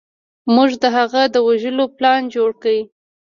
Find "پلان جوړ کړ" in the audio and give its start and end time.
1.97-2.75